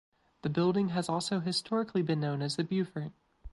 The 0.41 0.49
building 0.49 0.89
has 0.89 1.09
also 1.09 1.41
historically 1.41 2.01
been 2.01 2.19
known 2.19 2.41
as 2.41 2.55
The 2.55 2.63
Beaufort. 2.63 3.11